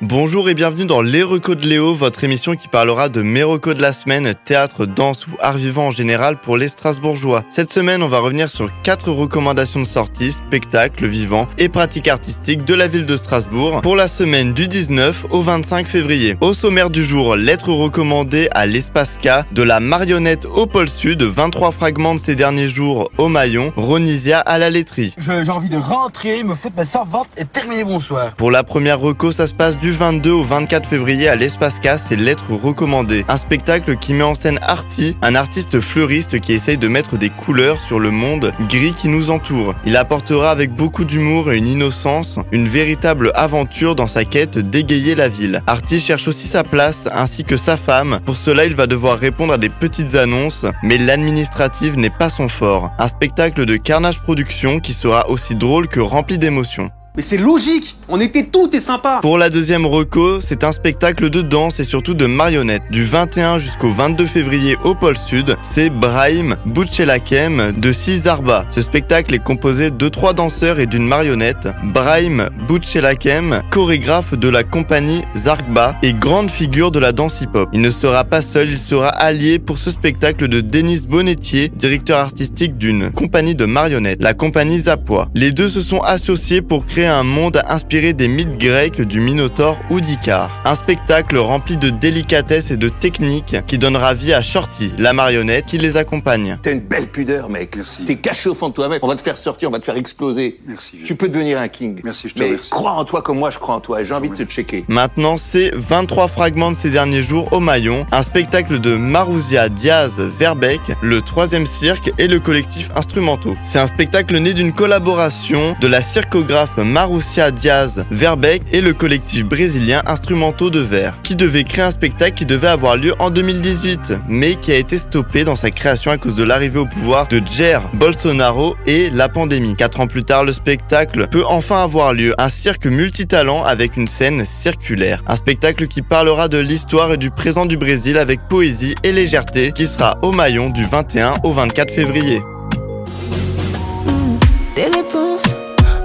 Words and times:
Bonjour 0.00 0.48
et 0.48 0.54
bienvenue 0.54 0.84
dans 0.84 1.02
Les 1.02 1.24
Recos 1.24 1.56
de 1.56 1.66
Léo, 1.66 1.92
votre 1.92 2.22
émission 2.22 2.54
qui 2.54 2.68
parlera 2.68 3.08
de 3.08 3.20
mes 3.20 3.42
recos 3.42 3.74
de 3.74 3.82
la 3.82 3.92
semaine, 3.92 4.32
théâtre, 4.44 4.86
danse 4.86 5.26
ou 5.26 5.30
art 5.40 5.56
vivant 5.56 5.88
en 5.88 5.90
général 5.90 6.36
pour 6.40 6.56
les 6.56 6.68
Strasbourgeois. 6.68 7.42
Cette 7.50 7.72
semaine, 7.72 8.04
on 8.04 8.08
va 8.08 8.20
revenir 8.20 8.48
sur 8.48 8.70
quatre 8.84 9.10
recommandations 9.10 9.80
de 9.80 9.86
sortie, 9.86 10.30
spectacles 10.30 11.06
vivants 11.06 11.48
et 11.58 11.68
pratiques 11.68 12.06
artistiques 12.06 12.64
de 12.64 12.74
la 12.74 12.86
ville 12.86 13.06
de 13.06 13.16
Strasbourg 13.16 13.80
pour 13.80 13.96
la 13.96 14.06
semaine 14.06 14.52
du 14.52 14.68
19 14.68 15.26
au 15.30 15.42
25 15.42 15.88
février. 15.88 16.36
Au 16.40 16.54
sommaire 16.54 16.90
du 16.90 17.04
jour, 17.04 17.34
lettres 17.34 17.72
recommandées 17.72 18.48
à 18.52 18.66
l'espace 18.66 19.18
K, 19.20 19.46
de 19.50 19.62
la 19.64 19.80
marionnette 19.80 20.44
au 20.44 20.66
pôle 20.66 20.88
sud, 20.88 21.24
23 21.24 21.72
fragments 21.72 22.14
de 22.14 22.20
ces 22.20 22.36
derniers 22.36 22.68
jours 22.68 23.10
au 23.18 23.26
maillon, 23.26 23.72
Ronisia 23.74 24.38
à 24.38 24.58
la 24.58 24.70
laiterie. 24.70 25.16
J'ai 25.18 25.50
envie 25.50 25.68
de 25.68 25.76
rentrer, 25.76 26.44
me 26.44 26.54
foutre 26.54 26.76
ma 26.76 26.84
servante 26.84 27.26
et 27.36 27.44
terminer 27.44 27.82
bonsoir. 27.82 28.36
Pour 28.36 28.52
la 28.52 28.62
première 28.62 29.00
reco, 29.00 29.32
ça 29.32 29.48
se 29.48 29.54
passe 29.54 29.76
du 29.76 29.87
22 29.90 30.30
au 30.30 30.42
24 30.42 30.88
février 30.88 31.28
à 31.28 31.36
l'Espace 31.36 31.80
K, 31.80 31.98
c'est 31.98 32.16
Lettres 32.16 32.52
recommandées. 32.52 33.24
Un 33.28 33.36
spectacle 33.36 33.96
qui 33.96 34.14
met 34.14 34.22
en 34.22 34.34
scène 34.34 34.58
Artie, 34.62 35.16
un 35.22 35.34
artiste 35.34 35.80
fleuriste 35.80 36.40
qui 36.40 36.52
essaye 36.52 36.78
de 36.78 36.88
mettre 36.88 37.16
des 37.16 37.30
couleurs 37.30 37.80
sur 37.80 37.98
le 37.98 38.10
monde 38.10 38.52
gris 38.68 38.92
qui 38.92 39.08
nous 39.08 39.30
entoure. 39.30 39.74
Il 39.84 39.96
apportera 39.96 40.50
avec 40.50 40.72
beaucoup 40.72 41.04
d'humour 41.04 41.52
et 41.52 41.58
une 41.58 41.68
innocence 41.68 42.38
une 42.52 42.68
véritable 42.68 43.32
aventure 43.34 43.94
dans 43.94 44.06
sa 44.06 44.24
quête 44.24 44.58
d'égayer 44.58 45.14
la 45.14 45.28
ville. 45.28 45.62
Artie 45.66 46.00
cherche 46.00 46.28
aussi 46.28 46.48
sa 46.48 46.64
place 46.64 47.08
ainsi 47.12 47.44
que 47.44 47.56
sa 47.56 47.76
femme. 47.76 48.20
Pour 48.24 48.36
cela, 48.36 48.64
il 48.64 48.74
va 48.74 48.86
devoir 48.86 49.18
répondre 49.18 49.52
à 49.52 49.58
des 49.58 49.68
petites 49.68 50.14
annonces, 50.14 50.66
mais 50.82 50.98
l'administrative 50.98 51.98
n'est 51.98 52.10
pas 52.10 52.30
son 52.30 52.48
fort. 52.48 52.90
Un 52.98 53.08
spectacle 53.08 53.64
de 53.64 53.76
Carnage 53.76 54.20
Production 54.20 54.80
qui 54.80 54.94
sera 54.94 55.28
aussi 55.28 55.54
drôle 55.54 55.88
que 55.88 56.00
rempli 56.00 56.38
d'émotions. 56.38 56.90
Mais 57.18 57.24
c'est 57.24 57.36
logique 57.36 57.96
On 58.08 58.20
était 58.20 58.44
tout 58.44 58.70
et 58.72 58.78
sympa 58.78 59.18
Pour 59.22 59.38
la 59.38 59.50
deuxième 59.50 59.84
reco, 59.84 60.40
c'est 60.40 60.62
un 60.62 60.70
spectacle 60.70 61.30
de 61.30 61.42
danse 61.42 61.80
et 61.80 61.84
surtout 61.84 62.14
de 62.14 62.26
marionnettes. 62.26 62.84
Du 62.92 63.02
21 63.04 63.58
jusqu'au 63.58 63.90
22 63.90 64.24
février 64.24 64.76
au 64.84 64.94
pôle 64.94 65.18
sud, 65.18 65.56
c'est 65.60 65.90
Brahim 65.90 66.54
Bouchelakem 66.64 67.72
de 67.76 67.90
Sizarba. 67.90 68.66
Ce 68.70 68.82
spectacle 68.82 69.34
est 69.34 69.42
composé 69.42 69.90
de 69.90 70.08
trois 70.08 70.32
danseurs 70.32 70.78
et 70.78 70.86
d'une 70.86 71.08
marionnette. 71.08 71.66
Brahim 71.82 72.50
Bouchelakem, 72.68 73.62
chorégraphe 73.70 74.34
de 74.34 74.48
la 74.48 74.62
compagnie 74.62 75.22
Zarkba 75.34 75.96
et 76.04 76.12
grande 76.12 76.52
figure 76.52 76.92
de 76.92 77.00
la 77.00 77.10
danse 77.10 77.40
hip-hop. 77.40 77.68
Il 77.72 77.80
ne 77.80 77.90
sera 77.90 78.22
pas 78.22 78.42
seul, 78.42 78.70
il 78.70 78.78
sera 78.78 79.08
allié 79.08 79.58
pour 79.58 79.78
ce 79.78 79.90
spectacle 79.90 80.46
de 80.46 80.60
Denis 80.60 81.00
Bonnetier, 81.08 81.68
directeur 81.74 82.20
artistique 82.20 82.78
d'une 82.78 83.10
compagnie 83.10 83.56
de 83.56 83.64
marionnettes, 83.64 84.22
la 84.22 84.34
compagnie 84.34 84.78
Zapois. 84.78 85.26
Les 85.34 85.50
deux 85.50 85.68
se 85.68 85.80
sont 85.80 85.98
associés 86.02 86.62
pour 86.62 86.86
créer 86.86 87.07
un 87.08 87.22
monde 87.22 87.60
inspiré 87.68 88.12
des 88.12 88.28
mythes 88.28 88.56
grecs 88.58 89.00
du 89.00 89.20
Minotaure 89.20 89.76
ou 89.90 90.00
d'Icare. 90.00 90.50
Un 90.64 90.74
spectacle 90.74 91.36
rempli 91.38 91.76
de 91.76 91.90
délicatesse 91.90 92.70
et 92.70 92.76
de 92.76 92.88
techniques 92.88 93.56
qui 93.66 93.78
donnera 93.78 94.14
vie 94.14 94.32
à 94.32 94.42
Shorty, 94.42 94.92
la 94.98 95.12
marionnette 95.12 95.66
qui 95.66 95.78
les 95.78 95.96
accompagne. 95.96 96.58
T'as 96.62 96.72
une 96.72 96.80
belle 96.80 97.08
pudeur, 97.08 97.48
mec. 97.48 97.76
Merci. 97.76 98.04
T'es 98.04 98.16
caché 98.16 98.48
au 98.48 98.54
fond 98.54 98.68
de 98.68 98.74
toi-même. 98.74 98.98
On 99.02 99.08
va 99.08 99.16
te 99.16 99.22
faire 99.22 99.38
sortir, 99.38 99.68
on 99.68 99.72
va 99.72 99.78
te 99.80 99.84
faire 99.86 99.96
exploser. 99.96 100.58
Merci. 100.66 100.98
Tu 101.04 101.14
peux 101.16 101.28
devenir 101.28 101.58
un 101.58 101.68
king. 101.68 102.00
Merci, 102.04 102.28
je 102.28 102.34
te 102.34 102.38
Mais 102.38 102.46
remercie. 102.46 102.70
crois 102.70 102.92
en 102.92 103.04
toi 103.04 103.22
comme 103.22 103.38
moi, 103.38 103.50
je 103.50 103.58
crois 103.58 103.74
en 103.76 103.80
toi. 103.80 104.02
J'ai 104.02 104.14
envie 104.14 104.28
de 104.28 104.36
te 104.36 104.42
checker. 104.50 104.84
Maintenant, 104.88 105.36
c'est 105.36 105.70
23 105.74 106.28
fragments 106.28 106.70
de 106.70 106.76
ces 106.76 106.90
derniers 106.90 107.22
jours 107.22 107.52
au 107.52 107.60
Maillon, 107.60 108.06
un 108.12 108.22
spectacle 108.22 108.78
de 108.80 108.96
Maruzia 108.96 109.68
Diaz 109.68 110.12
Verbeck, 110.38 110.80
le 111.02 111.20
troisième 111.20 111.66
cirque 111.66 112.10
et 112.18 112.28
le 112.28 112.40
collectif 112.40 112.90
Instrumentaux. 112.96 113.56
C'est 113.64 113.78
un 113.78 113.86
spectacle 113.86 114.36
né 114.38 114.54
d'une 114.54 114.72
collaboration 114.72 115.76
de 115.80 115.86
la 115.86 116.02
circographe 116.02 116.76
Marussia 116.88 117.50
Diaz 117.50 118.06
Verbeck 118.10 118.62
et 118.72 118.80
le 118.80 118.94
collectif 118.94 119.44
brésilien 119.44 120.02
Instrumentaux 120.06 120.70
de 120.70 120.80
Verre, 120.80 121.14
qui 121.22 121.36
devait 121.36 121.64
créer 121.64 121.84
un 121.84 121.90
spectacle 121.90 122.34
qui 122.34 122.46
devait 122.46 122.68
avoir 122.68 122.96
lieu 122.96 123.14
en 123.18 123.30
2018, 123.30 124.14
mais 124.26 124.54
qui 124.54 124.72
a 124.72 124.76
été 124.76 124.96
stoppé 124.96 125.44
dans 125.44 125.54
sa 125.54 125.70
création 125.70 126.10
à 126.10 126.16
cause 126.16 126.34
de 126.34 126.42
l'arrivée 126.42 126.78
au 126.78 126.86
pouvoir 126.86 127.28
de 127.28 127.42
Jair 127.44 127.82
Bolsonaro 127.92 128.74
et 128.86 129.10
la 129.10 129.28
pandémie. 129.28 129.76
Quatre 129.76 130.00
ans 130.00 130.06
plus 130.06 130.24
tard, 130.24 130.44
le 130.44 130.52
spectacle 130.52 131.28
peut 131.30 131.44
enfin 131.46 131.82
avoir 131.82 132.14
lieu, 132.14 132.34
un 132.38 132.48
cirque 132.48 132.86
multitalent 132.86 133.64
avec 133.64 133.96
une 133.98 134.08
scène 134.08 134.46
circulaire. 134.46 135.22
Un 135.26 135.36
spectacle 135.36 135.88
qui 135.88 136.00
parlera 136.00 136.48
de 136.48 136.58
l'histoire 136.58 137.12
et 137.12 137.18
du 137.18 137.30
présent 137.30 137.66
du 137.66 137.76
Brésil 137.76 138.16
avec 138.16 138.40
poésie 138.48 138.94
et 139.02 139.12
légèreté, 139.12 139.72
qui 139.72 139.86
sera 139.86 140.16
au 140.22 140.32
Maillon 140.32 140.70
du 140.70 140.86
21 140.86 141.34
au 141.44 141.52
24 141.52 141.92
février. 141.92 142.40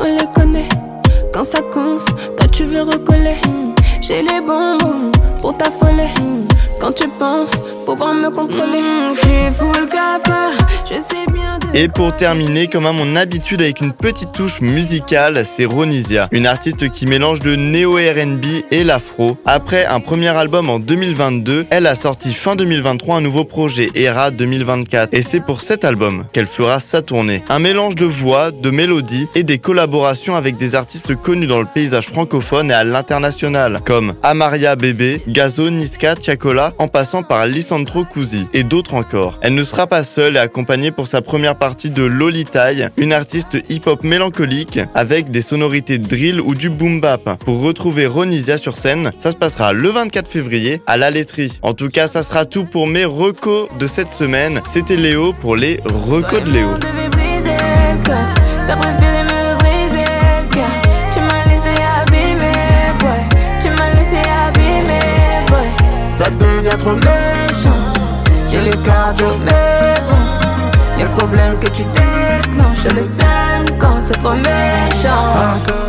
On 0.00 0.04
les 0.04 0.26
connaît. 0.34 0.68
Quand 1.32 1.44
ça 1.44 1.60
commence, 1.72 2.04
toi 2.04 2.46
tu 2.52 2.64
veux 2.64 2.82
recoller. 2.82 3.36
J'ai 4.00 4.22
les 4.22 4.40
bonbons 4.40 5.10
pour 5.40 5.56
t'affoler. 5.56 6.12
Quand 6.80 6.92
tu 6.92 7.08
penses 7.08 7.52
pouvoir 7.84 8.14
me 8.14 8.30
contrôler, 8.30 8.82
j'ai 9.22 9.50
full 9.50 9.88
Et 11.74 11.88
pour 11.88 12.16
terminer, 12.16 12.66
comme 12.66 12.86
à 12.86 12.92
mon 12.92 13.14
habitude 13.14 13.60
avec 13.60 13.82
une 13.82 13.92
petite 13.92 14.32
touche 14.32 14.60
musicale, 14.62 15.44
c'est 15.44 15.66
Ronisia, 15.66 16.28
une 16.32 16.46
artiste 16.46 16.90
qui 16.90 17.04
mélange 17.04 17.42
le 17.42 17.56
néo-RB 17.56 18.44
et 18.70 18.84
l'afro. 18.84 19.36
Après 19.44 19.84
un 19.84 20.00
premier 20.00 20.28
album 20.28 20.70
en 20.70 20.78
2022, 20.78 21.66
elle 21.70 21.86
a 21.86 21.94
sorti 21.94 22.32
fin 22.32 22.56
2023 22.56 23.16
un 23.16 23.20
nouveau 23.20 23.44
projet, 23.44 23.90
Era 23.94 24.30
2024. 24.30 25.12
Et 25.12 25.20
c'est 25.20 25.44
pour 25.44 25.60
cet 25.60 25.84
album 25.84 26.24
qu'elle 26.32 26.46
fera 26.46 26.80
sa 26.80 27.02
tournée. 27.02 27.44
Un 27.50 27.58
mélange 27.58 27.94
de 27.94 28.06
voix, 28.06 28.50
de 28.50 28.70
mélodies 28.70 29.28
et 29.34 29.44
des 29.44 29.58
collaborations 29.58 30.36
avec 30.36 30.56
des 30.56 30.74
artistes 30.74 31.14
connus 31.16 31.46
dans 31.46 31.60
le 31.60 31.66
paysage 31.66 32.06
francophone 32.06 32.70
et 32.70 32.74
à 32.74 32.84
l'international, 32.84 33.80
comme 33.84 34.14
Amaria 34.22 34.74
Bébé, 34.74 35.22
Gazo, 35.28 35.68
Niska, 35.68 36.16
Tiakola, 36.16 36.72
en 36.78 36.88
passant 36.88 37.22
par 37.22 37.46
Lisandro 37.46 38.04
Cusi 38.04 38.46
et 38.54 38.64
d'autres 38.64 38.94
encore. 38.94 39.38
Elle 39.42 39.54
ne 39.54 39.64
sera 39.64 39.86
pas 39.86 40.02
seule 40.02 40.36
et 40.36 40.40
accompagnée 40.40 40.77
pour 40.94 41.08
sa 41.08 41.20
première 41.22 41.56
partie 41.56 41.90
de 41.90 42.04
Lolitaille, 42.04 42.88
une 42.96 43.12
artiste 43.12 43.58
hip-hop 43.68 44.04
mélancolique 44.04 44.78
avec 44.94 45.30
des 45.30 45.42
sonorités 45.42 45.98
drill 45.98 46.40
ou 46.40 46.54
du 46.54 46.70
boom 46.70 47.00
bap. 47.00 47.36
Pour 47.44 47.60
retrouver 47.60 48.06
Ronisia 48.06 48.58
sur 48.58 48.76
scène, 48.76 49.10
ça 49.18 49.32
se 49.32 49.36
passera 49.36 49.72
le 49.72 49.88
24 49.88 50.28
février 50.28 50.80
à 50.86 50.96
la 50.96 51.10
laiterie. 51.10 51.58
En 51.62 51.74
tout 51.74 51.88
cas, 51.88 52.06
ça 52.06 52.22
sera 52.22 52.44
tout 52.44 52.64
pour 52.64 52.86
mes 52.86 53.04
recos 53.04 53.68
de 53.78 53.86
cette 53.86 54.12
semaine. 54.12 54.60
C'était 54.72 54.96
Léo 54.96 55.32
pour 55.32 55.56
les 55.56 55.80
recos 55.84 56.42
de 56.44 56.50
Léo. 56.50 56.68
Ça 66.12 66.30
devient 66.30 66.78
trop 66.78 66.96
méchant. 66.96 67.92
J'ai 68.48 68.60
le 68.60 68.72
cardio, 68.82 69.26
mais 69.44 69.94
bon. 70.08 70.37
Y'a 70.98 71.04
le 71.04 71.10
problème 71.10 71.58
que 71.60 71.68
tu 71.68 71.84
déclenches. 71.84 72.82
Je 72.82 72.96
le 72.96 73.04
sème 73.04 73.78
quand 73.78 74.00
c'est 74.00 74.18
trop 74.18 74.34
méchant. 74.34 75.54
Encore 75.56 75.87